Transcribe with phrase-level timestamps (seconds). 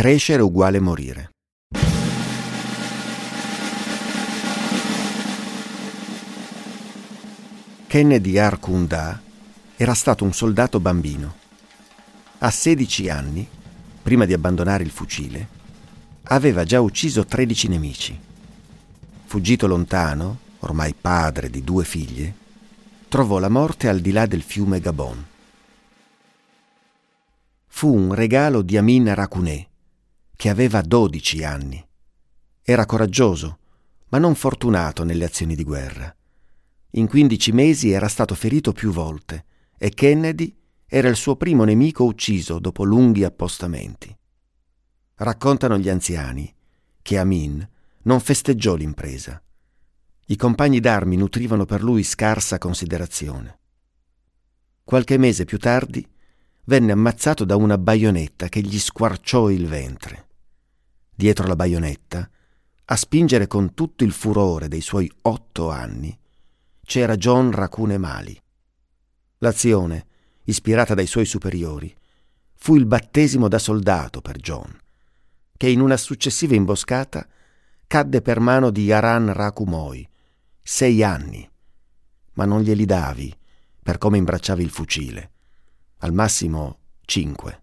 [0.00, 1.30] Crescere uguale morire.
[7.86, 9.20] Kennedy Arkunda
[9.76, 11.34] era stato un soldato bambino.
[12.38, 13.46] A 16 anni,
[14.00, 15.46] prima di abbandonare il fucile,
[16.22, 18.18] aveva già ucciso 13 nemici.
[19.26, 22.34] Fuggito lontano, ormai padre di due figlie,
[23.08, 25.26] trovò la morte al di là del fiume Gabon.
[27.66, 29.68] Fu un regalo di Amin Rakuné,
[30.40, 31.86] che aveva 12 anni.
[32.62, 33.58] Era coraggioso,
[34.08, 36.16] ma non fortunato nelle azioni di guerra.
[36.92, 39.44] In 15 mesi era stato ferito più volte
[39.76, 44.16] e Kennedy era il suo primo nemico ucciso dopo lunghi appostamenti.
[45.16, 46.50] Raccontano gli anziani
[47.02, 47.68] che Amin
[48.04, 49.42] non festeggiò l'impresa.
[50.28, 53.58] I compagni d'armi nutrivano per lui scarsa considerazione.
[54.84, 56.02] Qualche mese più tardi
[56.64, 60.28] venne ammazzato da una baionetta che gli squarciò il ventre.
[61.20, 62.30] Dietro la baionetta,
[62.86, 66.18] a spingere con tutto il furore dei suoi otto anni,
[66.82, 68.42] c'era John Racune Mali.
[69.36, 70.06] L'azione,
[70.44, 71.94] ispirata dai suoi superiori,
[72.54, 74.74] fu il battesimo da soldato per John,
[75.58, 77.28] che in una successiva imboscata
[77.86, 80.08] cadde per mano di Aran Rakumoi,
[80.62, 81.46] sei anni,
[82.32, 83.36] ma non glieli davi
[83.82, 85.32] per come imbracciavi il fucile,
[85.98, 87.62] al massimo cinque.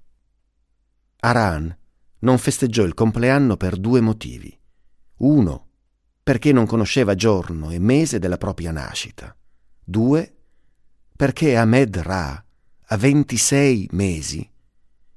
[1.22, 1.76] Aran
[2.20, 4.58] non festeggiò il compleanno per due motivi.
[5.18, 5.68] Uno,
[6.24, 9.36] perché non conosceva giorno e mese della propria nascita.
[9.84, 10.36] Due,
[11.16, 12.44] perché Ahmed Ra,
[12.90, 14.50] a 26 mesi,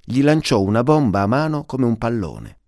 [0.03, 2.59] gli lanciò una bomba a mano come un pallone.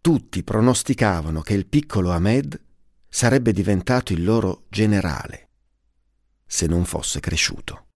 [0.00, 2.60] Tutti pronosticavano che il piccolo Ahmed
[3.08, 5.50] sarebbe diventato il loro generale,
[6.44, 7.86] se non fosse cresciuto.